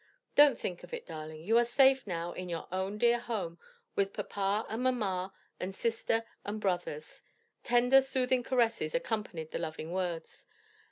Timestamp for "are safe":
1.59-2.07